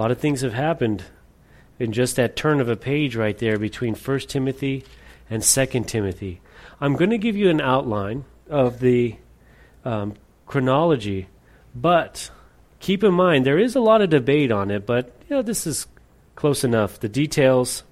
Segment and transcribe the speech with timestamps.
[0.00, 1.04] A lot of things have happened
[1.78, 4.82] in just that turn of a page right there between 1 Timothy
[5.28, 6.40] and 2 Timothy.
[6.80, 9.16] I'm going to give you an outline of the
[9.84, 10.14] um,
[10.46, 11.28] chronology,
[11.74, 12.30] but
[12.78, 15.66] keep in mind there is a lot of debate on it, but you know, this
[15.66, 15.86] is
[16.34, 16.98] close enough.
[17.00, 17.82] The details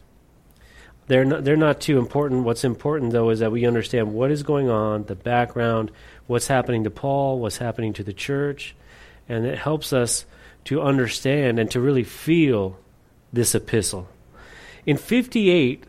[1.09, 2.45] they're not, they're not too important.
[2.45, 5.91] What's important though is that we understand what is going on, the background,
[6.27, 8.75] what's happening to Paul, what's happening to the church,
[9.29, 10.25] and it helps us
[10.69, 12.79] to understand and to really feel
[13.33, 14.07] this epistle.
[14.85, 15.83] In 58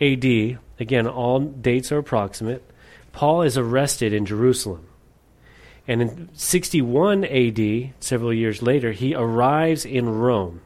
[0.00, 2.64] AD, again all dates are approximate,
[3.12, 4.86] Paul is arrested in Jerusalem.
[5.86, 10.62] And in 61 AD, several years later, he arrives in Rome.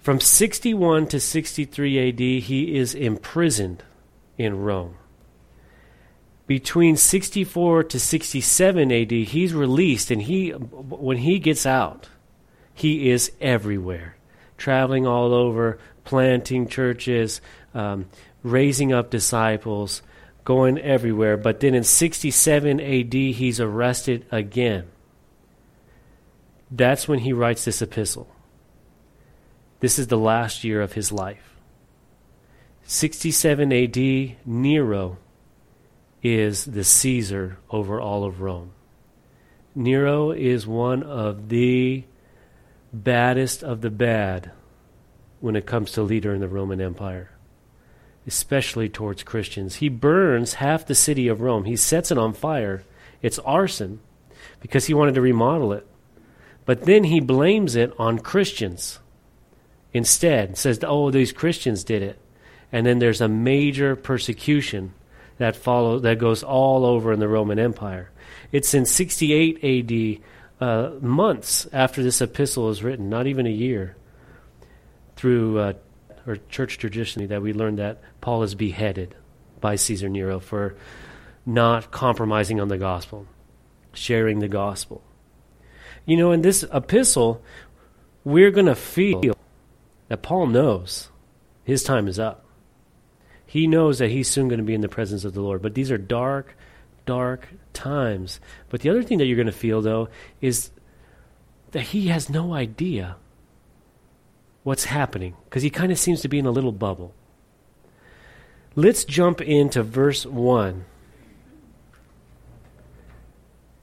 [0.00, 3.82] From 61 to 63 AD, he is imprisoned
[4.36, 4.96] in Rome.
[6.46, 12.08] Between 64 to 67 AD, he's released, and he, when he gets out,
[12.78, 14.16] he is everywhere,
[14.56, 17.40] traveling all over, planting churches,
[17.74, 18.06] um,
[18.44, 20.00] raising up disciples,
[20.44, 21.36] going everywhere.
[21.36, 24.86] But then in 67 AD, he's arrested again.
[26.70, 28.28] That's when he writes this epistle.
[29.80, 31.56] This is the last year of his life.
[32.84, 35.18] 67 AD, Nero
[36.22, 38.70] is the Caesar over all of Rome.
[39.74, 42.04] Nero is one of the
[42.92, 44.50] baddest of the bad
[45.40, 47.30] when it comes to leader in the Roman Empire
[48.28, 49.76] especially towards Christians.
[49.76, 51.64] He burns half the city of Rome.
[51.64, 52.84] He sets it on fire.
[53.22, 54.00] It's arson
[54.60, 55.86] because he wanted to remodel it.
[56.66, 59.00] But then he blames it on Christians
[59.94, 60.58] instead.
[60.58, 62.18] Says, "Oh, these Christians did it."
[62.70, 64.92] And then there's a major persecution
[65.38, 68.10] that follows that goes all over in the Roman Empire.
[68.52, 70.20] It's in 68 AD,
[70.60, 73.96] uh, months after this epistle is written, not even a year,
[75.16, 75.72] through uh,
[76.26, 79.14] or church tradition that we learned that Paul is beheaded
[79.60, 80.76] by Caesar Nero for
[81.46, 83.26] not compromising on the gospel,
[83.92, 85.02] sharing the gospel.
[86.04, 87.42] You know, in this epistle,
[88.24, 89.36] we're going to feel
[90.08, 91.08] that Paul knows
[91.64, 92.44] his time is up.
[93.46, 95.62] He knows that he's soon going to be in the presence of the Lord.
[95.62, 96.56] But these are dark,
[97.06, 98.40] dark times.
[98.68, 100.08] But the other thing that you're going to feel, though,
[100.40, 100.70] is
[101.70, 103.16] that he has no idea
[104.64, 107.14] what's happening because he kind of seems to be in a little bubble.
[108.74, 110.84] Let's jump into verse 1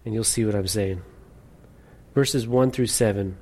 [0.06, 1.02] and you'll see what I'm saying.
[2.14, 3.38] Verses 1 through 7.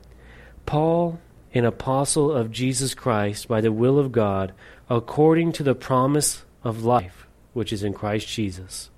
[0.65, 1.19] Paul,
[1.53, 4.53] an apostle of Jesus Christ by the will of God,
[4.89, 8.89] according to the promise of life which is in Christ Jesus.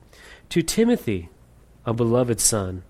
[0.49, 1.29] To Timothy,
[1.85, 2.83] a beloved son,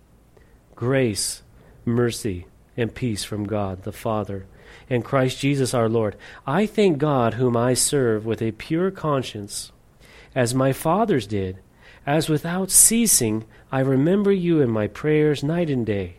[0.76, 1.42] grace,
[1.84, 2.46] mercy,
[2.78, 4.46] and peace from God the Father
[4.90, 6.16] and Christ Jesus our Lord.
[6.46, 9.72] I thank God, whom I serve with a pure conscience,
[10.34, 11.60] as my fathers did,
[12.06, 16.18] as without ceasing I remember you in my prayers night and day,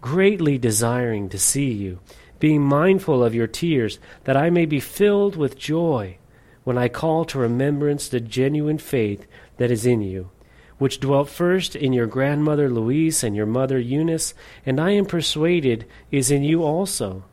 [0.00, 2.00] greatly desiring to see you,
[2.38, 6.18] being mindful of your tears, that I may be filled with joy
[6.64, 9.26] when I call to remembrance the genuine faith
[9.58, 10.30] that is in you,
[10.78, 15.86] which dwelt first in your grandmother Lois and your mother Eunice, and I am persuaded
[16.10, 17.24] is in you also.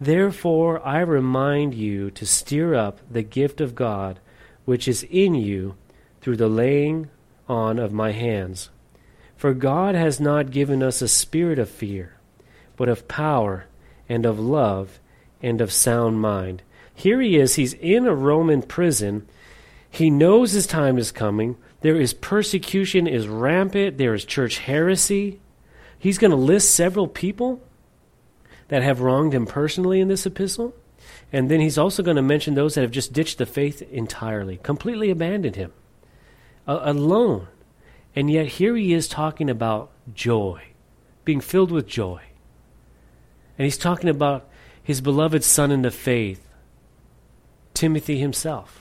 [0.00, 4.18] Therefore, I remind you to stir up the gift of God
[4.64, 5.74] which is in you
[6.20, 7.10] through the laying
[7.48, 8.70] on of my hands.
[9.36, 12.14] For God has not given us a spirit of fear,
[12.76, 13.66] but of power
[14.08, 15.00] and of love
[15.42, 16.62] and of sound mind.
[16.94, 19.26] Here he is, he's in a Roman prison.
[19.90, 21.56] He knows his time is coming.
[21.80, 23.98] There is persecution is rampant.
[23.98, 25.40] There is church heresy.
[25.98, 27.62] He's going to list several people
[28.68, 30.74] that have wronged him personally in this epistle.
[31.32, 34.58] And then he's also going to mention those that have just ditched the faith entirely,
[34.62, 35.72] completely abandoned him,
[36.66, 37.48] uh, alone.
[38.14, 40.62] And yet here he is talking about joy,
[41.24, 42.22] being filled with joy.
[43.58, 44.48] And he's talking about
[44.82, 46.46] his beloved son in the faith,
[47.74, 48.79] Timothy himself.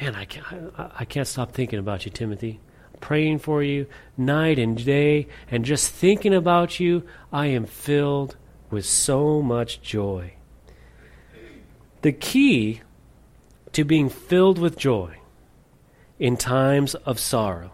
[0.00, 2.60] Man, I can't, I can't stop thinking about you, Timothy.
[3.00, 3.86] Praying for you
[4.16, 8.36] night and day, and just thinking about you, I am filled
[8.70, 10.34] with so much joy.
[12.02, 12.80] The key
[13.72, 15.18] to being filled with joy
[16.18, 17.72] in times of sorrow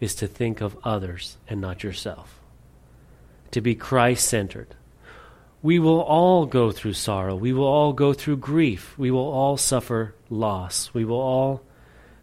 [0.00, 2.40] is to think of others and not yourself,
[3.50, 4.74] to be Christ centered.
[5.64, 7.34] We will all go through sorrow.
[7.34, 8.98] We will all go through grief.
[8.98, 10.92] We will all suffer loss.
[10.92, 11.62] We will all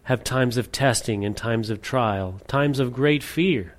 [0.04, 3.74] have times of testing and times of trial, times of great fear.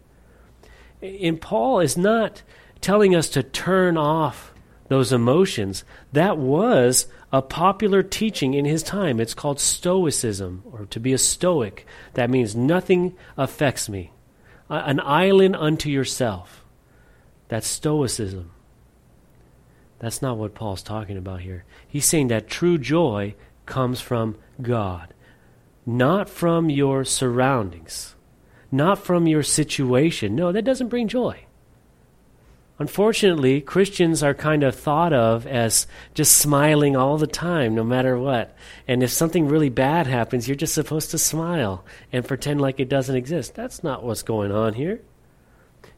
[1.01, 2.43] And Paul is not
[2.81, 4.53] telling us to turn off
[4.89, 5.85] those emotions.
[6.13, 9.21] That was a popular teaching in his time.
[9.21, 11.87] It's called Stoicism, or to be a Stoic.
[12.15, 14.11] That means nothing affects me.
[14.69, 16.65] An island unto yourself.
[17.47, 18.51] That's Stoicism.
[20.03, 21.65] That's not what Paul's talking about here.
[21.87, 25.15] He's saying that true joy comes from God,
[25.87, 28.17] not from your surroundings,
[28.73, 30.35] not from your situation.
[30.35, 31.45] No, that doesn't bring joy.
[32.81, 38.19] Unfortunately, Christians are kind of thought of as just smiling all the time, no matter
[38.19, 38.57] what.
[38.89, 42.89] And if something really bad happens, you're just supposed to smile and pretend like it
[42.89, 43.55] doesn't exist.
[43.55, 45.01] That's not what's going on here.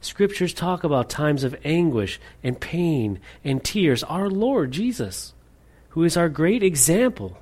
[0.04, 4.02] Scriptures talk about times of anguish and pain and tears.
[4.02, 5.32] Our Lord Jesus,
[5.90, 7.38] who is our great example,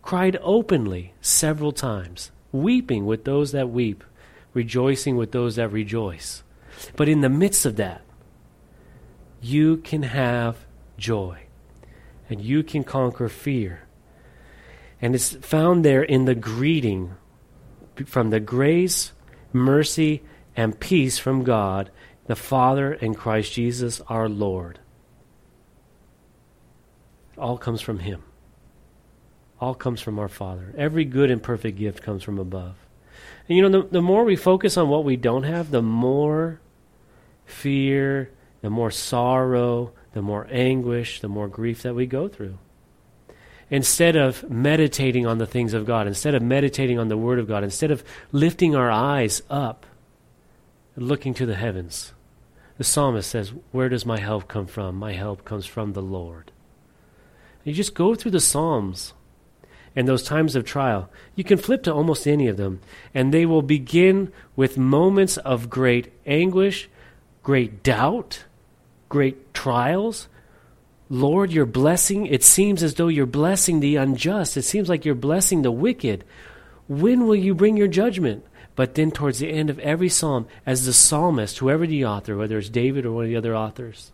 [0.00, 4.02] cried openly several times, weeping with those that weep,
[4.54, 6.42] rejoicing with those that rejoice.
[6.96, 8.00] But in the midst of that,
[9.42, 10.56] you can have
[10.96, 11.40] joy
[12.30, 13.82] and you can conquer fear.
[15.02, 17.14] And it's found there in the greeting
[18.06, 19.12] from the grace,
[19.52, 20.22] mercy,
[20.60, 21.90] and peace from God,
[22.26, 24.78] the Father, and Christ Jesus our Lord.
[27.38, 28.22] All comes from Him.
[29.58, 30.74] All comes from our Father.
[30.76, 32.76] Every good and perfect gift comes from above.
[33.48, 36.60] And you know, the, the more we focus on what we don't have, the more
[37.46, 38.30] fear,
[38.60, 42.58] the more sorrow, the more anguish, the more grief that we go through.
[43.70, 47.48] Instead of meditating on the things of God, instead of meditating on the Word of
[47.48, 49.86] God, instead of lifting our eyes up
[51.00, 52.12] looking to the heavens,
[52.76, 54.96] the psalmist says, Where does my help come from?
[54.96, 56.52] My help comes from the Lord.
[57.64, 59.12] You just go through the Psalms
[59.94, 61.10] and those times of trial.
[61.34, 62.80] You can flip to almost any of them,
[63.12, 66.88] and they will begin with moments of great anguish,
[67.42, 68.44] great doubt,
[69.08, 70.28] great trials.
[71.08, 72.26] Lord, you're blessing.
[72.26, 74.56] It seems as though you're blessing the unjust.
[74.56, 76.24] It seems like you're blessing the wicked.
[76.88, 78.44] When will you bring your judgment?
[78.80, 82.56] But then, towards the end of every psalm, as the psalmist, whoever the author, whether
[82.56, 84.10] it's David or one of the other authors,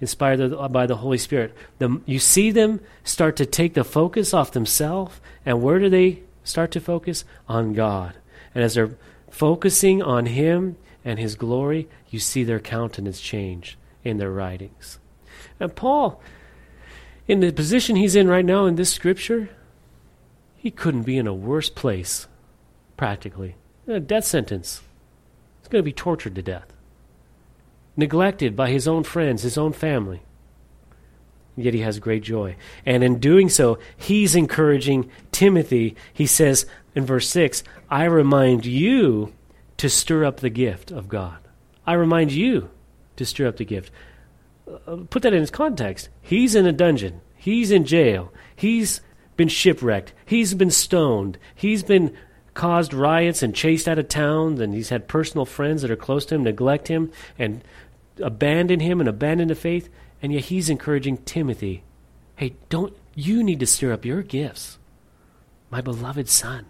[0.00, 4.50] inspired by the Holy Spirit, the, you see them start to take the focus off
[4.50, 5.20] themselves.
[5.46, 7.24] And where do they start to focus?
[7.48, 8.16] On God.
[8.56, 8.98] And as they're
[9.30, 10.74] focusing on Him
[11.04, 14.98] and His glory, you see their countenance change in their writings.
[15.60, 16.20] And Paul,
[17.28, 19.50] in the position he's in right now in this scripture,
[20.56, 22.26] he couldn't be in a worse place,
[22.96, 23.54] practically.
[23.88, 24.82] A death sentence.
[25.60, 26.74] He's going to be tortured to death,
[27.96, 30.22] neglected by his own friends, his own family.
[31.56, 32.56] Yet he has great joy.
[32.84, 35.96] And in doing so, he's encouraging Timothy.
[36.12, 39.32] He says in verse 6 I remind you
[39.78, 41.38] to stir up the gift of God.
[41.86, 42.68] I remind you
[43.16, 43.90] to stir up the gift.
[44.68, 46.10] Uh, put that in its context.
[46.20, 47.22] He's in a dungeon.
[47.36, 48.32] He's in jail.
[48.54, 49.00] He's
[49.36, 50.12] been shipwrecked.
[50.26, 51.38] He's been stoned.
[51.54, 52.14] He's been
[52.58, 54.60] caused riots and chased out of town.
[54.60, 57.62] And he's had personal friends that are close to him neglect him and
[58.20, 59.88] abandon him and abandon the faith.
[60.20, 61.84] And yet he's encouraging Timothy
[62.36, 64.78] hey, don't you need to stir up your gifts?
[65.70, 66.66] My beloved son,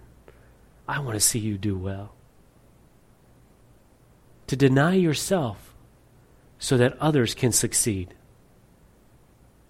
[0.89, 2.15] I want to see you do well.
[4.47, 5.75] To deny yourself
[6.59, 8.15] so that others can succeed.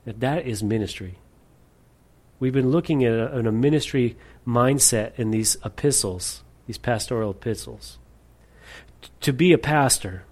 [0.05, 1.19] That that is ministry.
[2.41, 4.17] We've been looking at a, at a ministry
[4.47, 7.99] mindset in these epistles, these pastoral epistles.
[9.03, 10.25] T- to be a pastor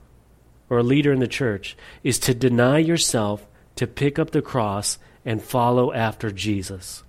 [0.70, 3.46] or a leader in the church is to deny yourself,
[3.76, 7.02] to pick up the cross, and follow after Jesus.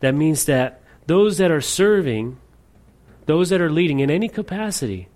[0.00, 2.38] That means that those that are serving,
[3.26, 5.08] those that are leading in any capacity,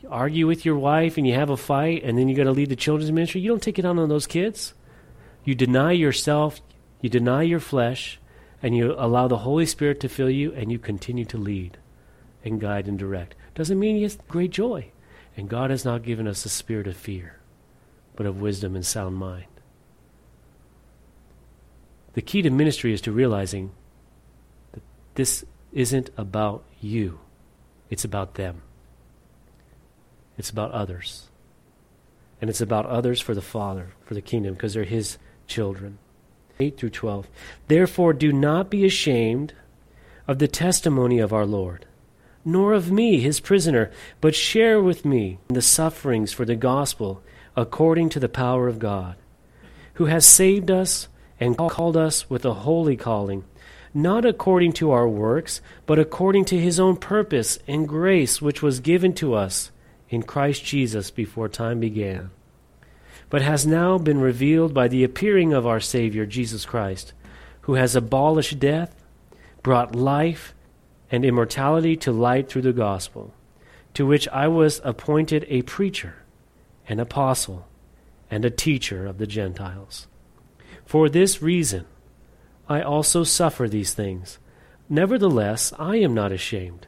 [0.00, 2.52] you argue with your wife and you have a fight and then you got to
[2.52, 4.74] lead the children's ministry, you don't take it on on those kids.
[5.44, 6.60] You deny yourself,
[7.04, 8.18] you deny your flesh,
[8.62, 11.76] and you allow the Holy Spirit to fill you and you continue to lead
[12.42, 13.34] and guide and direct.
[13.54, 14.90] Doesn't mean you have great joy.
[15.36, 17.40] And God has not given us a spirit of fear,
[18.16, 19.44] but of wisdom and sound mind.
[22.14, 23.72] The key to ministry is to realizing
[24.72, 24.82] that
[25.14, 25.44] this
[25.74, 27.20] isn't about you,
[27.90, 28.62] it's about them.
[30.38, 31.28] It's about others.
[32.40, 35.98] And it's about others for the Father, for the kingdom, because they're His children.
[36.60, 37.28] 8 through 12.
[37.68, 39.54] Therefore, do not be ashamed
[40.26, 41.86] of the testimony of our Lord,
[42.44, 47.22] nor of me, his prisoner, but share with me in the sufferings for the gospel
[47.56, 49.16] according to the power of God,
[49.94, 51.08] who has saved us
[51.38, 53.44] and called us with a holy calling,
[53.92, 58.80] not according to our works, but according to his own purpose and grace which was
[58.80, 59.70] given to us
[60.08, 62.30] in Christ Jesus before time began
[63.34, 67.12] but has now been revealed by the appearing of our Savior, Jesus Christ,
[67.62, 68.94] who has abolished death,
[69.60, 70.54] brought life
[71.10, 73.34] and immortality to light through the gospel,
[73.92, 76.14] to which I was appointed a preacher,
[76.86, 77.66] an apostle,
[78.30, 80.06] and a teacher of the Gentiles.
[80.86, 81.86] For this reason,
[82.68, 84.38] I also suffer these things.
[84.88, 86.86] Nevertheless, I am not ashamed.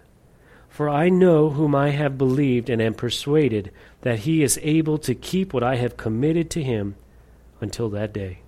[0.77, 5.15] For I know whom I have believed and am persuaded that he is able to
[5.15, 6.97] keep what I have committed to him
[7.63, 8.41] until that day.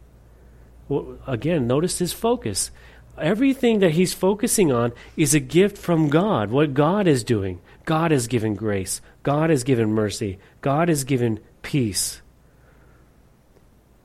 [0.90, 2.70] Well, again, notice his focus.
[3.16, 7.62] Everything that he's focusing on is a gift from God, what God is doing.
[7.86, 12.20] God has given grace, God has given mercy, God has given peace.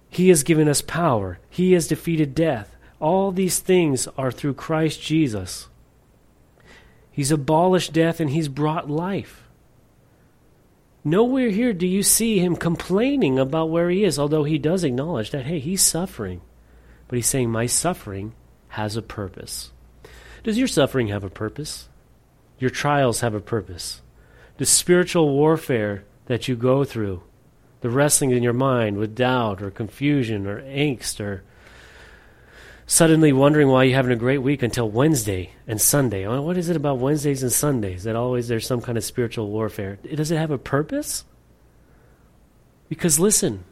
[0.09, 2.73] He has given us power, He has defeated death.
[3.01, 5.67] All these things are through Christ Jesus.
[7.13, 9.43] He's abolished death and He's brought life.
[11.03, 15.31] Nowhere here do you see him complaining about where he is, although he does acknowledge
[15.31, 16.41] that, hey, he's suffering.
[17.07, 18.33] But he's saying, my suffering
[18.69, 19.71] has a purpose.
[20.43, 21.89] Does your suffering have a purpose?
[22.57, 24.01] Your trials have a purpose.
[24.57, 27.21] The spiritual warfare that you go through,
[27.81, 31.43] the wrestling in your mind with doubt or confusion or angst or
[32.85, 36.25] suddenly wondering why you're having a great week until Wednesday and Sunday.
[36.25, 39.49] Oh, what is it about Wednesdays and Sundays that always there's some kind of spiritual
[39.49, 39.97] warfare?
[40.13, 41.25] Does it have a purpose?
[42.89, 43.63] Because listen,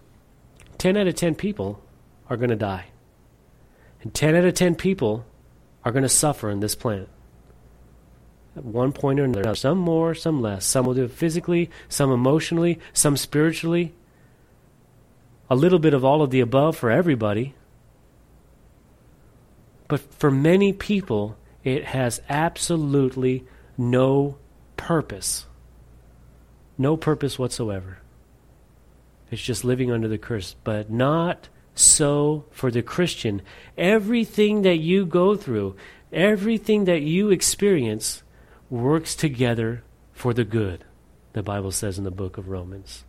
[0.77, 1.81] 10 out of 10 people
[2.29, 2.85] are going to die.
[4.01, 5.25] And 10 out of 10 people
[5.83, 7.09] are going to suffer in this planet.
[8.55, 9.55] At one point or another.
[9.55, 10.65] Some more, some less.
[10.65, 13.93] Some will do it physically, some emotionally, some spiritually.
[15.49, 17.53] A little bit of all of the above for everybody.
[19.91, 23.43] But for many people, it has absolutely
[23.77, 24.37] no
[24.77, 25.47] purpose.
[26.77, 27.97] No purpose whatsoever.
[29.29, 30.55] It's just living under the curse.
[30.63, 33.41] But not so for the Christian.
[33.77, 35.75] Everything that you go through,
[36.13, 38.23] everything that you experience,
[38.69, 39.83] works together
[40.13, 40.85] for the good,
[41.33, 43.03] the Bible says in the book of Romans.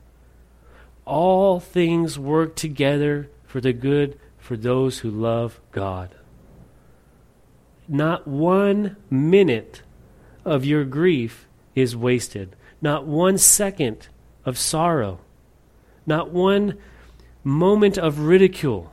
[1.05, 6.17] All things work together for the good for those who love God
[7.93, 9.83] not one minute
[10.45, 14.09] of your grief is wasted, not one second
[14.45, 15.21] of sorrow,
[16.07, 16.79] not one
[17.45, 18.93] moment of ridicule.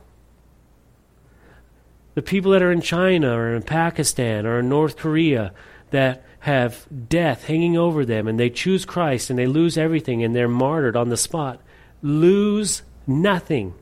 [2.14, 5.52] The people that are in China or in Pakistan or in North Korea
[5.90, 10.34] that have death hanging over them and they choose Christ and they lose everything and
[10.34, 11.60] they're martyred on the spot
[12.02, 13.74] lose nothing.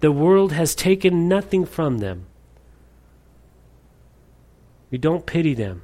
[0.00, 2.26] The world has taken nothing from them.
[4.92, 5.82] We don't pity them.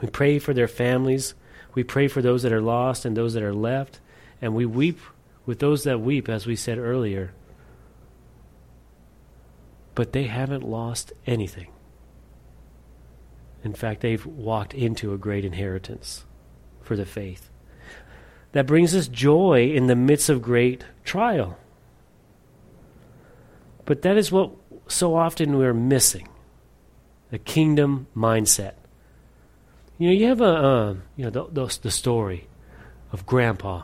[0.00, 1.34] We pray for their families.
[1.74, 4.00] We pray for those that are lost and those that are left.
[4.40, 4.98] And we weep
[5.44, 7.34] with those that weep, as we said earlier.
[9.94, 11.68] But they haven't lost anything.
[13.62, 16.24] In fact, they've walked into a great inheritance
[16.80, 17.50] for the faith.
[18.52, 21.58] That brings us joy in the midst of great trial.
[23.84, 24.52] But that is what
[24.88, 26.28] so often we're missing
[27.30, 28.74] the kingdom mindset.
[29.98, 32.48] You know, you have a, uh, you know, the, the, the story
[33.12, 33.82] of Grandpa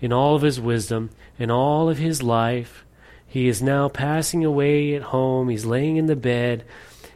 [0.00, 2.84] in all of his wisdom, in all of his life.
[3.26, 5.48] He is now passing away at home.
[5.48, 6.64] He's laying in the bed,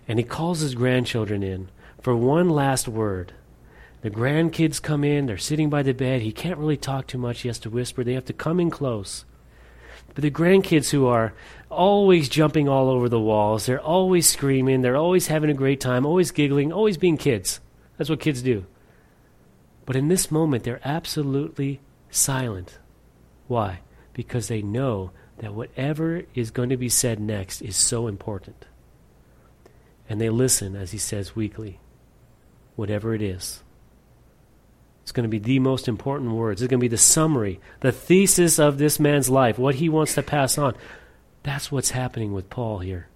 [0.06, 1.68] and he calls his grandchildren in
[2.00, 3.32] for one last word.
[4.02, 6.22] The grandkids come in, they're sitting by the bed.
[6.22, 7.42] He can't really talk too much.
[7.42, 8.02] He has to whisper.
[8.02, 9.24] They have to come in close.
[10.14, 11.32] But the grandkids who are
[11.70, 16.04] always jumping all over the walls, they're always screaming, they're always having a great time,
[16.04, 17.60] always giggling, always being kids.
[17.96, 18.66] That's what kids do.
[19.86, 21.80] But in this moment, they're absolutely
[22.10, 22.78] silent.
[23.48, 23.80] Why?
[24.12, 28.66] Because they know that whatever is going to be said next is so important.
[30.08, 31.80] And they listen, as he says weakly,
[32.76, 33.62] whatever it is.
[35.02, 36.62] It's going to be the most important words.
[36.62, 40.14] It's going to be the summary, the thesis of this man's life, what he wants
[40.14, 40.74] to pass on.
[41.42, 43.08] That's what's happening with Paul here.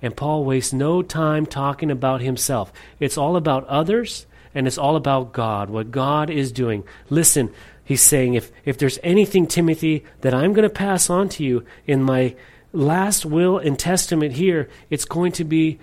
[0.00, 2.72] And Paul wastes no time talking about himself.
[2.98, 6.84] It's all about others and it's all about God, what God is doing.
[7.08, 7.52] Listen,
[7.84, 11.64] he's saying, if, if there's anything, Timothy, that I'm going to pass on to you
[11.86, 12.34] in my
[12.72, 15.78] last will and testament here, it's going to be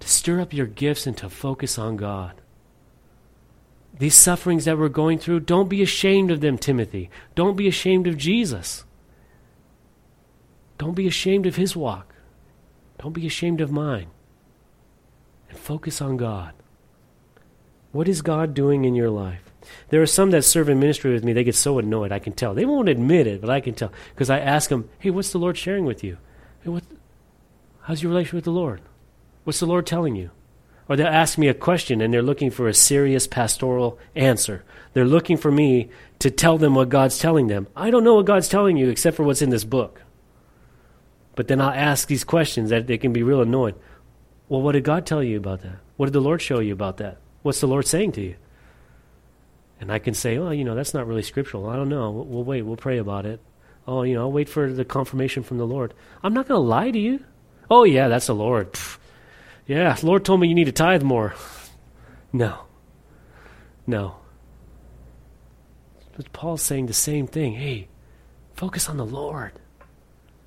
[0.00, 2.40] to stir up your gifts and to focus on God.
[3.98, 7.10] These sufferings that we're going through, don't be ashamed of them, Timothy.
[7.34, 8.84] Don't be ashamed of Jesus.
[10.78, 12.14] Don't be ashamed of his walk.
[13.02, 14.06] Don't be ashamed of mine.
[15.48, 16.54] And focus on God.
[17.90, 19.42] What is God doing in your life?
[19.88, 22.32] There are some that serve in ministry with me, they get so annoyed, I can
[22.32, 22.54] tell.
[22.54, 23.92] They won't admit it, but I can tell.
[24.14, 26.18] Because I ask them, hey, what's the Lord sharing with you?
[26.62, 26.84] Hey, what,
[27.82, 28.80] how's your relationship with the Lord?
[29.44, 30.30] What's the Lord telling you?
[30.88, 34.64] Or they'll ask me a question and they're looking for a serious pastoral answer.
[34.94, 35.90] They're looking for me
[36.20, 37.68] to tell them what God's telling them.
[37.76, 40.02] I don't know what God's telling you except for what's in this book.
[41.36, 43.74] But then I'll ask these questions that they can be real annoyed.
[44.48, 45.76] Well, what did God tell you about that?
[45.96, 47.18] What did the Lord show you about that?
[47.42, 48.36] What's the Lord saying to you?
[49.80, 51.68] And I can say, oh, you know, that's not really scriptural.
[51.68, 52.10] I don't know.
[52.10, 52.62] We'll, we'll wait.
[52.62, 53.40] We'll pray about it.
[53.86, 55.94] Oh, you know, I'll wait for the confirmation from the Lord.
[56.22, 57.22] I'm not going to lie to you.
[57.70, 58.72] Oh, yeah, that's the Lord.
[58.72, 58.97] Pfft.
[59.68, 61.34] Yeah, Lord told me you need to tithe more.
[62.32, 62.60] No.
[63.86, 64.16] No.
[66.16, 67.52] But Paul's saying the same thing.
[67.52, 67.88] Hey,
[68.54, 69.52] focus on the Lord.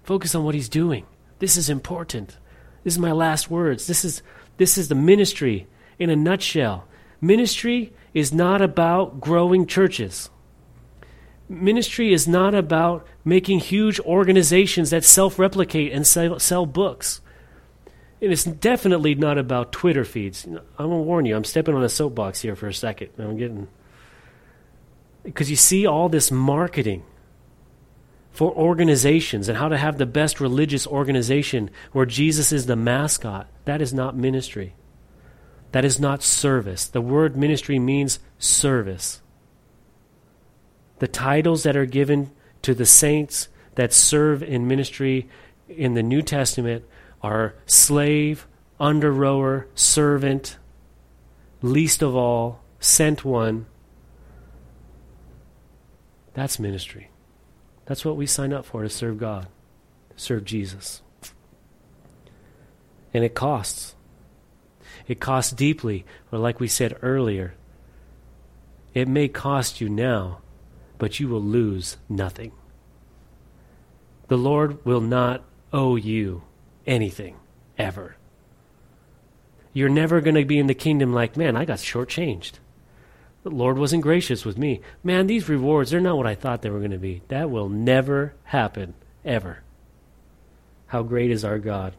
[0.04, 1.06] Focus on what he's doing.
[1.38, 2.38] This is important.
[2.84, 3.86] This is my last words.
[3.86, 4.24] This is
[4.58, 5.68] this is the ministry
[6.00, 6.88] in a nutshell.
[7.22, 10.32] Ministry is not about growing churches.
[11.48, 17.22] Ministry is not about making huge organizations that self replicate and sell, sell, books.
[18.22, 20.46] And it's definitely not about Twitter feeds.
[20.46, 23.10] I'm going to warn you, I'm stepping on a soapbox here for a second.
[23.18, 23.68] I'm getting.
[25.24, 27.04] Because you see all this marketing
[28.32, 33.48] for organizations and how to have the best religious organization where Jesus is the mascot.
[33.66, 34.75] That is not ministry.
[35.72, 36.88] That is not service.
[36.88, 39.22] The word ministry means service.
[41.00, 45.28] The titles that are given to the saints that serve in ministry
[45.68, 46.86] in the New Testament
[47.22, 48.48] are slave,
[48.80, 50.58] under rower, servant,
[51.62, 53.66] least of all, sent one.
[56.34, 57.10] That's ministry.
[57.86, 59.48] That's what we sign up for to serve God,
[60.16, 61.01] serve Jesus.
[63.13, 63.96] And it costs.
[65.08, 67.54] It costs deeply, or like we said earlier,
[68.94, 70.40] it may cost you now,
[70.98, 72.51] but you will lose nothing.
[74.28, 76.44] The Lord will not owe you
[76.86, 77.36] anything,
[77.78, 78.16] ever.
[79.74, 82.54] You're never going to be in the kingdom like, man, I got shortchanged.
[83.44, 84.82] The Lord wasn't gracious with me.
[85.04, 87.22] Man, these rewards, they're not what I thought they were going to be.
[87.30, 88.94] That will never happen,
[89.26, 89.63] ever.
[90.88, 91.94] How great is our God.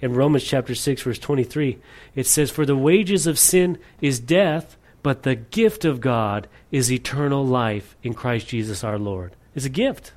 [0.00, 1.78] In Romans chapter 6, verse 23,
[2.14, 6.90] it says, For the wages of sin is death, but the gift of God is
[6.90, 9.36] eternal life in Christ Jesus our Lord.
[9.54, 10.12] It's a gift.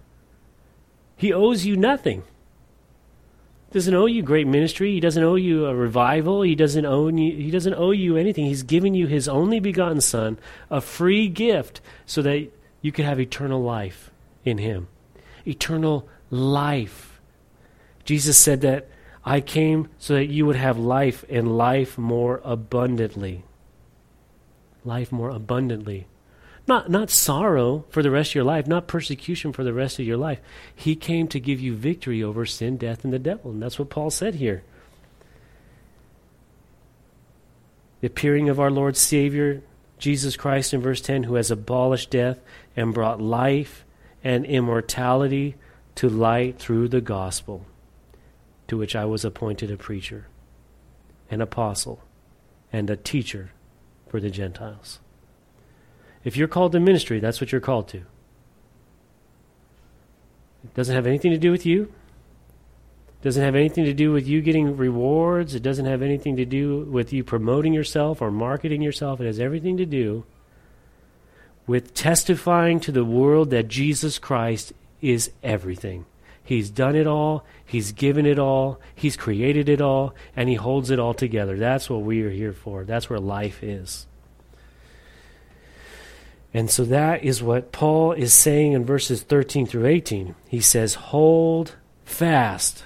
[1.18, 2.24] He owes you nothing
[3.72, 4.94] doesn't owe you great ministry.
[4.94, 6.42] He doesn't owe you a revival.
[6.42, 8.46] He doesn't owe you, he doesn't owe you anything.
[8.46, 10.38] He's given you his only begotten son,
[10.70, 12.50] a free gift so that
[12.82, 14.12] you could have eternal life
[14.46, 14.88] in him.
[15.46, 17.20] Eternal life.
[18.06, 18.88] Jesus said that
[19.26, 23.44] I came so that you would have life and life more abundantly.
[24.86, 26.08] Life more abundantly.
[26.68, 30.06] Not, not sorrow for the rest of your life, not persecution for the rest of
[30.06, 30.40] your life.
[30.76, 33.52] He came to give you victory over sin, death, and the devil.
[33.52, 34.64] And that's what Paul said here.
[38.02, 39.64] The appearing of our Lord Savior,
[39.98, 42.40] Jesus Christ, in verse 10, who has abolished death
[42.76, 43.86] and brought life
[44.22, 45.56] and immortality
[45.96, 47.66] to light through the gospel,
[48.68, 50.28] to which I was appointed a preacher,
[51.32, 52.04] an apostle,
[52.74, 53.52] and a teacher
[54.10, 55.00] for the Gentiles.
[56.28, 58.00] If you're called to ministry, that's what you're called to.
[60.66, 61.84] It doesn't have anything to do with you.
[61.84, 65.56] It doesn't have anything to do with you getting rewards.
[65.56, 69.22] It doesn't have anything to do with you promoting yourself or marketing yourself.
[69.22, 70.26] It has everything to do
[71.66, 76.06] with testifying to the world that Jesus Christ is everything.
[76.44, 80.92] He's done it all, He's given it all, He's created it all, and He holds
[80.92, 81.56] it all together.
[81.56, 82.84] That's what we are here for.
[82.84, 84.08] That's where life is.
[86.58, 90.34] And so that is what Paul is saying in verses 13 through 18.
[90.48, 92.84] He says, Hold fast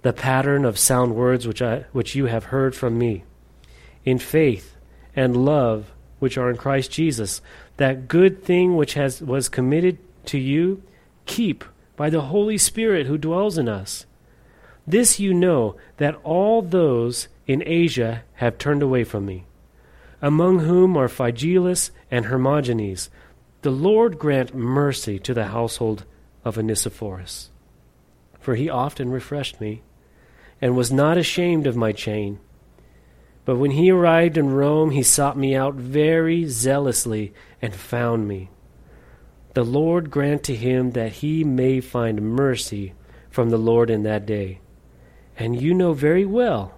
[0.00, 3.24] the pattern of sound words which, I, which you have heard from me,
[4.06, 4.74] in faith
[5.14, 7.42] and love which are in Christ Jesus.
[7.76, 10.82] That good thing which has, was committed to you,
[11.26, 14.06] keep by the Holy Spirit who dwells in us.
[14.86, 19.44] This you know that all those in Asia have turned away from me
[20.22, 23.10] among whom are Phygellus and Hermogenes.
[23.62, 26.04] The Lord grant mercy to the household
[26.44, 27.50] of Onesiphorus.
[28.40, 29.82] For he often refreshed me,
[30.60, 32.38] and was not ashamed of my chain.
[33.44, 38.50] But when he arrived in Rome, he sought me out very zealously and found me.
[39.54, 42.94] The Lord grant to him that he may find mercy
[43.28, 44.60] from the Lord in that day.
[45.36, 46.74] And you know very well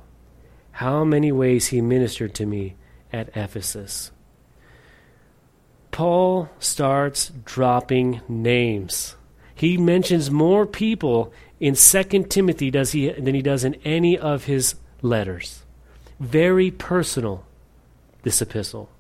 [0.73, 2.77] how many ways he ministered to me
[3.15, 4.11] at Ephesus.
[5.93, 9.15] Paul starts dropping names.
[9.55, 14.45] He mentions more people in 2 Timothy does he, than he does in any of
[14.45, 15.63] his letters.
[16.19, 17.47] Very personal,
[18.25, 18.91] this epistle.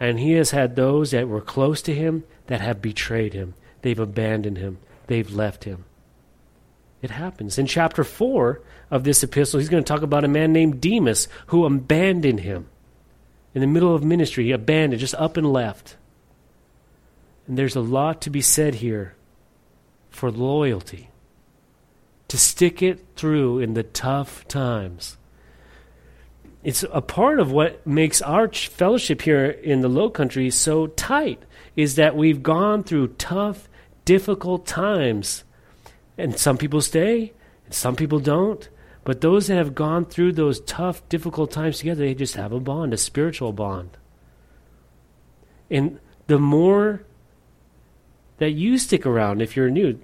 [0.00, 3.54] And he has had those that were close to him that have betrayed him.
[3.82, 4.78] They've abandoned him.
[5.06, 5.84] They've left him.
[7.00, 7.56] It happens.
[7.56, 11.28] In chapter 4 of this epistle, he's going to talk about a man named Demas
[11.46, 12.68] who abandoned him.
[13.56, 15.96] In the middle of ministry, abandoned, just up and left.
[17.46, 19.14] And there's a lot to be said here
[20.10, 21.08] for loyalty.
[22.28, 25.16] To stick it through in the tough times.
[26.64, 31.42] It's a part of what makes our fellowship here in the Low Country so tight
[31.76, 33.70] is that we've gone through tough,
[34.04, 35.44] difficult times.
[36.18, 37.32] And some people stay,
[37.64, 38.68] and some people don't.
[39.06, 42.58] But those that have gone through those tough, difficult times together, they just have a
[42.58, 43.96] bond, a spiritual bond.
[45.70, 47.04] And the more
[48.38, 50.00] that you stick around, if you're new,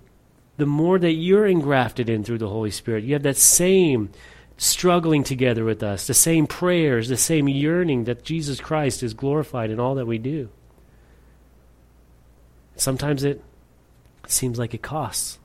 [0.56, 3.02] the more that you're engrafted in through the Holy Spirit.
[3.02, 4.12] You have that same
[4.56, 9.70] struggling together with us, the same prayers, the same yearning that Jesus Christ is glorified
[9.70, 10.48] in all that we do.
[12.76, 13.42] Sometimes it
[14.28, 15.40] seems like it costs.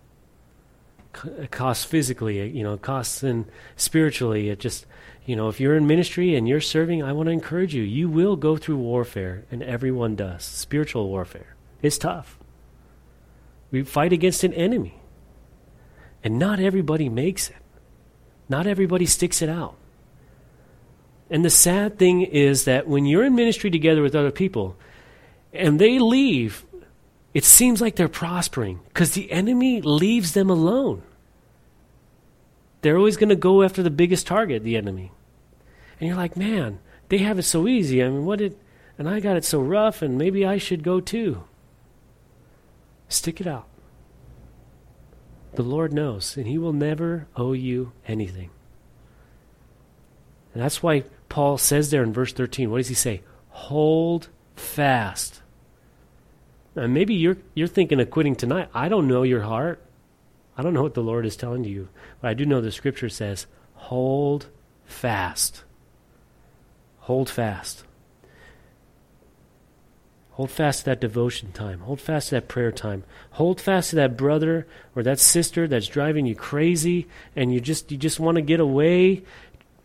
[1.25, 4.49] It costs physically, you know, it costs in spiritually.
[4.49, 4.85] It just,
[5.25, 7.83] you know, if you're in ministry and you're serving, I want to encourage you.
[7.83, 10.43] You will go through warfare, and everyone does.
[10.43, 11.55] Spiritual warfare.
[11.81, 12.37] It's tough.
[13.71, 14.99] We fight against an enemy.
[16.23, 17.55] And not everybody makes it.
[18.49, 19.75] Not everybody sticks it out.
[21.29, 24.77] And the sad thing is that when you're in ministry together with other people
[25.51, 26.65] and they leave,
[27.33, 31.03] it seems like they're prospering because the enemy leaves them alone.
[32.81, 35.11] They're always going to go after the biggest target, the enemy.
[35.99, 38.03] And you're like, man, they have it so easy.
[38.03, 38.57] I mean, what did,
[38.97, 41.43] and I got it so rough, and maybe I should go too.
[43.09, 43.67] Stick it out.
[45.55, 48.51] The Lord knows, and He will never owe you anything.
[50.53, 53.21] And that's why Paul says there in verse 13, what does he say?
[53.49, 55.41] Hold fast.
[56.75, 58.69] Now, maybe you're, you're thinking of quitting tonight.
[58.73, 59.81] I don't know your heart.
[60.57, 61.89] I don't know what the Lord is telling you.
[62.19, 64.47] But I do know the scripture says, hold
[64.85, 65.63] fast.
[67.01, 67.83] Hold fast.
[70.31, 71.79] Hold fast to that devotion time.
[71.79, 73.03] Hold fast to that prayer time.
[73.31, 77.91] Hold fast to that brother or that sister that's driving you crazy and you just
[77.91, 79.23] you just want to get away.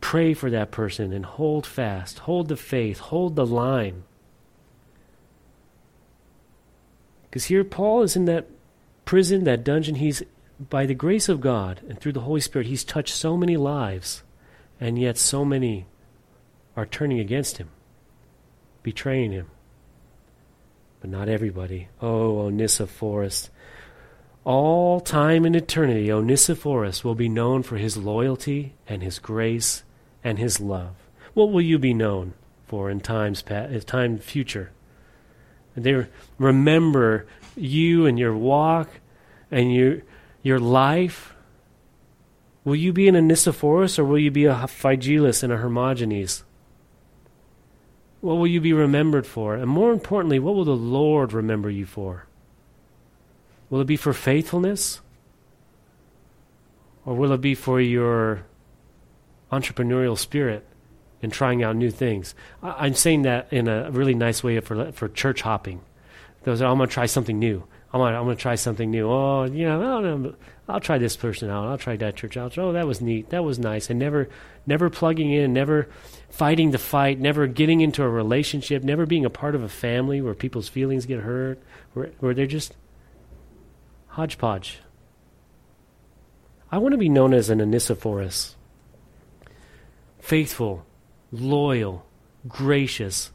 [0.02, 2.20] Pray for that person and hold fast.
[2.20, 2.98] Hold the faith.
[2.98, 4.02] Hold the line.
[7.22, 8.46] Because here Paul is in that
[9.06, 9.94] prison, that dungeon.
[9.94, 10.22] He's
[10.58, 14.22] by the grace of God and through the Holy Spirit, he's touched so many lives,
[14.80, 15.86] and yet so many
[16.76, 17.70] are turning against him,
[18.82, 19.48] betraying him
[21.02, 21.88] but not everybody.
[22.00, 23.50] Oh, Onesiphorus.
[24.44, 29.82] All time and eternity, Onesiphorus will be known for his loyalty and his grace
[30.22, 30.94] and his love.
[31.34, 32.34] What will you be known
[32.68, 34.70] for in times past, time future?
[35.76, 36.06] They
[36.38, 38.88] remember you and your walk
[39.50, 40.02] and your
[40.42, 41.34] your life.
[42.64, 46.44] Will you be an Onesiphorus or will you be a Phygellus and a Hermogenes?
[48.20, 49.56] What will you be remembered for?
[49.56, 52.26] And more importantly, what will the Lord remember you for?
[53.68, 55.00] Will it be for faithfulness?
[57.04, 58.44] Or will it be for your
[59.50, 60.64] entrepreneurial spirit
[61.20, 62.34] in trying out new things?
[62.62, 65.80] I, am saying that in a really nice way for, for church hopping.
[66.44, 67.64] Those are, I'm going to try something new.
[67.92, 69.10] I'm going I'm to try something new.
[69.10, 70.34] Oh, you know,
[70.66, 71.68] I'll try this person out.
[71.68, 72.56] I'll try that church out.
[72.56, 73.28] Oh, that was neat.
[73.30, 73.90] That was nice.
[73.90, 74.30] And never,
[74.66, 75.88] never plugging in, never
[76.30, 80.22] fighting the fight, never getting into a relationship, never being a part of a family
[80.22, 82.74] where people's feelings get hurt, where, where they're just
[84.06, 84.78] hodgepodge.
[86.70, 88.56] I want to be known as an Onesiphorus.
[90.18, 90.86] Faithful,
[91.30, 92.06] loyal,
[92.48, 93.30] gracious.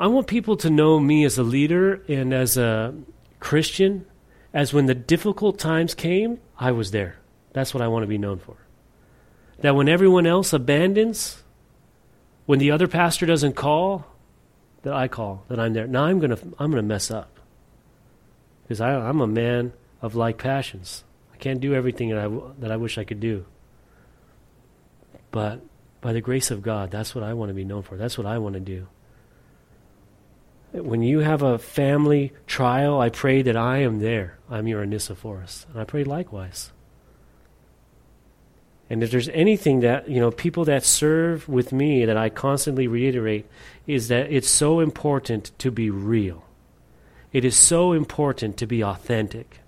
[0.00, 2.94] I want people to know me as a leader and as a
[3.38, 4.06] Christian
[4.52, 7.16] as when the difficult times came, I was there.
[7.52, 8.56] That's what I want to be known for.
[9.60, 11.42] That when everyone else abandons,
[12.46, 14.06] when the other pastor doesn't call,
[14.82, 15.86] that I call, that I'm there.
[15.86, 17.38] Now I'm gonna I'm gonna mess up
[18.62, 21.04] because I'm a man of like passions.
[21.34, 22.28] I can't do everything that I
[22.60, 23.44] that I wish I could do.
[25.30, 25.60] But
[26.00, 27.98] by the grace of God, that's what I want to be known for.
[27.98, 28.88] That's what I want to do.
[30.72, 34.38] When you have a family trial, I pray that I am there.
[34.48, 35.66] I'm your Onesiphorus.
[35.70, 36.70] And I pray likewise.
[38.88, 42.86] And if there's anything that, you know, people that serve with me that I constantly
[42.86, 43.46] reiterate
[43.86, 46.44] is that it's so important to be real.
[47.32, 49.58] It is so important to be authentic.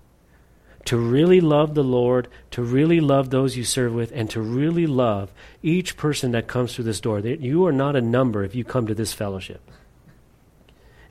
[0.85, 4.85] To really love the Lord, to really love those you serve with, and to really
[4.85, 7.19] love each person that comes through this door.
[7.19, 9.61] You are not a number if you come to this fellowship.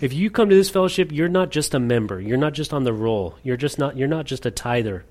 [0.02, 2.20] If you come to this fellowship, you're not just a member.
[2.20, 3.36] You're not just on the roll.
[3.44, 5.04] You're just not you're not just a tither.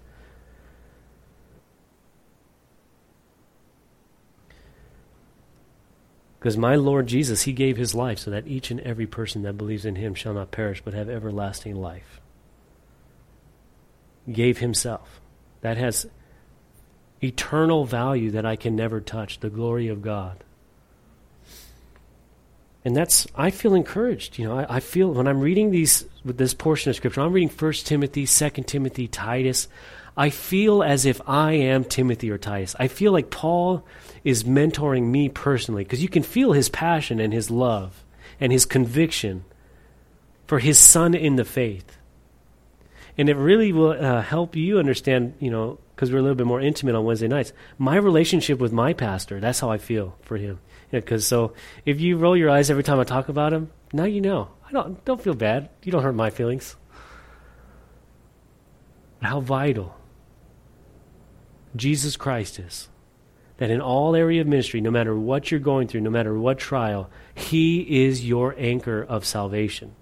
[6.37, 9.53] Because my Lord Jesus, He gave His life so that each and every person that
[9.53, 12.19] believes in Him shall not perish but have everlasting life.
[14.25, 15.21] He gave Himself.
[15.61, 16.07] That has
[17.23, 20.43] eternal value that I can never touch, the glory of God.
[22.83, 24.39] And that's, I feel encouraged.
[24.39, 27.31] You know, I, I feel when I'm reading these, with this portion of Scripture, I'm
[27.31, 29.67] reading 1 Timothy, 2 Timothy, Titus.
[30.17, 32.75] I feel as if I am Timothy or Titus.
[32.79, 33.85] I feel like Paul
[34.23, 38.03] is mentoring me personally because you can feel his passion and his love
[38.39, 39.45] and his conviction
[40.47, 41.97] for his son in the faith.
[43.17, 46.47] And it really will uh, help you understand, you know, because we're a little bit
[46.47, 49.39] more intimate on Wednesday nights, my relationship with my pastor.
[49.39, 50.59] That's how I feel for him.
[50.91, 51.53] Because so
[51.85, 54.49] if you roll your eyes every time I talk about him, now you know.
[54.67, 55.69] I don't don't feel bad.
[55.83, 56.75] You don't hurt my feelings.
[59.21, 59.95] How vital
[61.75, 62.89] Jesus Christ is
[63.57, 66.57] that in all area of ministry, no matter what you're going through, no matter what
[66.57, 69.93] trial, He is your anchor of salvation,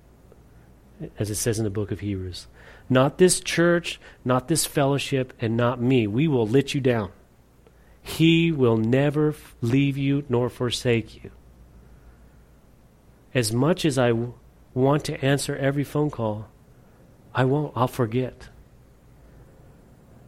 [1.17, 2.47] as it says in the book of Hebrews.
[2.89, 6.07] Not this church, not this fellowship, and not me.
[6.07, 7.11] We will let you down.
[8.01, 11.31] He will never leave you nor forsake you.
[13.33, 14.33] As much as I w-
[14.73, 16.47] want to answer every phone call,
[17.33, 17.73] I won't.
[17.75, 18.49] I'll forget.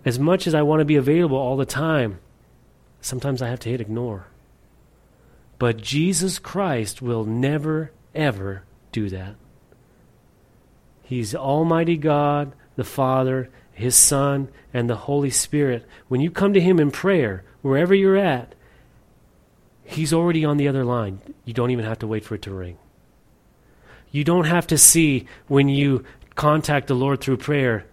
[0.05, 2.19] As much as I want to be available all the time,
[3.01, 4.27] sometimes I have to hit ignore.
[5.59, 9.35] But Jesus Christ will never, ever do that.
[11.03, 13.49] He's Almighty God, the Father,
[13.81, 15.85] His Son, and the Holy Spirit.
[16.07, 18.55] When you come to Him in prayer, wherever you're at,
[19.83, 21.19] He's already on the other line.
[21.43, 22.77] You don't even have to wait for it to ring.
[24.11, 27.85] You don't have to see when you contact the Lord through prayer,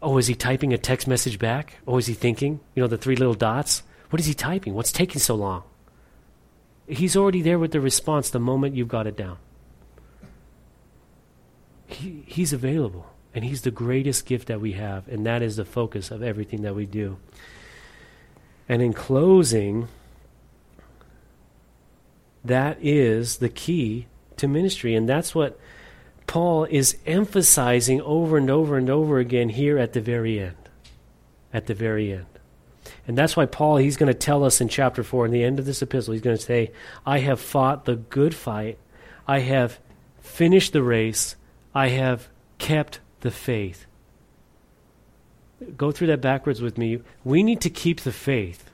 [0.00, 1.78] oh, is He typing a text message back?
[1.86, 2.60] Oh, is He thinking?
[2.76, 3.82] You know, the three little dots?
[4.12, 4.74] What is he typing?
[4.74, 5.62] What's taking so long?
[6.86, 9.38] He's already there with the response the moment you've got it down.
[11.86, 15.64] He, he's available, and he's the greatest gift that we have, and that is the
[15.64, 17.16] focus of everything that we do.
[18.68, 19.88] And in closing,
[22.44, 25.58] that is the key to ministry, and that's what
[26.26, 30.56] Paul is emphasizing over and over and over again here at the very end.
[31.52, 32.26] At the very end.
[33.06, 35.58] And that's why Paul, he's going to tell us in chapter 4, in the end
[35.58, 36.72] of this epistle, he's going to say,
[37.04, 38.78] I have fought the good fight.
[39.26, 39.78] I have
[40.20, 41.36] finished the race.
[41.74, 43.86] I have kept the faith.
[45.76, 47.00] Go through that backwards with me.
[47.24, 48.70] We need to keep the faith.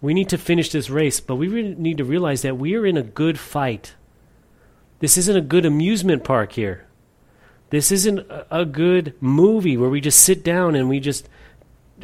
[0.00, 2.96] We need to finish this race, but we need to realize that we are in
[2.96, 3.94] a good fight.
[5.00, 6.86] This isn't a good amusement park here.
[7.70, 11.28] This isn't a good movie where we just sit down and we just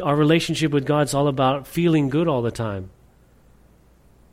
[0.03, 2.90] our relationship with God's all about feeling good all the time.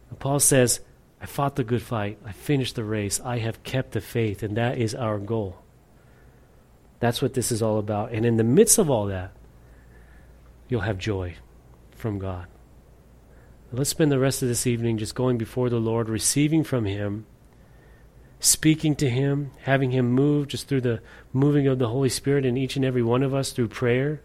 [0.09, 0.81] And Paul says,
[1.21, 2.19] I fought the good fight.
[2.25, 3.21] I finished the race.
[3.23, 4.43] I have kept the faith.
[4.43, 5.62] And that is our goal.
[7.03, 8.13] That's what this is all about.
[8.13, 9.33] And in the midst of all that,
[10.69, 11.35] you'll have joy
[11.91, 12.47] from God.
[13.73, 17.25] Let's spend the rest of this evening just going before the Lord, receiving from Him,
[18.39, 21.01] speaking to Him, having Him move just through the
[21.33, 24.21] moving of the Holy Spirit in each and every one of us through prayer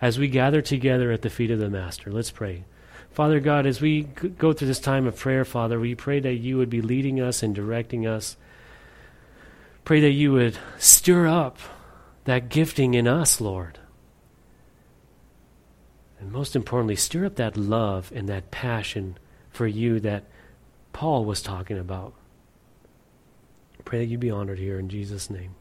[0.00, 2.10] as we gather together at the feet of the Master.
[2.10, 2.64] Let's pray.
[3.12, 6.56] Father God, as we go through this time of prayer, Father, we pray that you
[6.56, 8.36] would be leading us and directing us.
[9.84, 11.60] Pray that you would stir up
[12.28, 13.78] that gifting in us, Lord.
[16.20, 19.16] And most importantly, stir up that love and that passion
[19.50, 20.24] for you that
[20.92, 22.14] Paul was talking about.
[23.84, 25.54] Pray that you be honored here in Jesus' name.